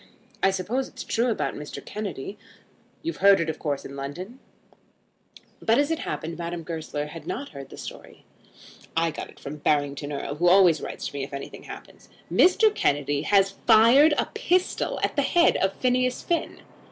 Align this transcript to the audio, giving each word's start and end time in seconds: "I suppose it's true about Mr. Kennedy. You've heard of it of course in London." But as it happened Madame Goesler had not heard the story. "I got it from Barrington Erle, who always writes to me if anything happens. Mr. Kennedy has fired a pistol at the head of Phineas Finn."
"I 0.41 0.49
suppose 0.49 0.87
it's 0.87 1.03
true 1.03 1.29
about 1.29 1.53
Mr. 1.53 1.85
Kennedy. 1.85 2.35
You've 3.03 3.17
heard 3.17 3.35
of 3.35 3.41
it 3.41 3.49
of 3.51 3.59
course 3.59 3.85
in 3.85 3.95
London." 3.95 4.39
But 5.61 5.77
as 5.77 5.91
it 5.91 5.99
happened 5.99 6.39
Madame 6.39 6.63
Goesler 6.63 7.05
had 7.05 7.27
not 7.27 7.49
heard 7.49 7.69
the 7.69 7.77
story. 7.77 8.25
"I 8.97 9.11
got 9.11 9.29
it 9.29 9.39
from 9.39 9.57
Barrington 9.57 10.11
Erle, 10.11 10.37
who 10.37 10.47
always 10.49 10.81
writes 10.81 11.05
to 11.09 11.13
me 11.13 11.23
if 11.23 11.33
anything 11.35 11.65
happens. 11.65 12.09
Mr. 12.33 12.73
Kennedy 12.73 13.21
has 13.21 13.51
fired 13.67 14.15
a 14.17 14.25
pistol 14.33 14.99
at 15.03 15.15
the 15.15 15.21
head 15.21 15.55
of 15.57 15.73
Phineas 15.73 16.23
Finn." 16.23 16.61